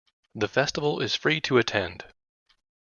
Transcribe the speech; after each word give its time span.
The 0.33 0.47
festival 0.47 0.99
is 0.99 1.15
free 1.15 1.39
to 1.41 1.59
attend. 1.59 2.05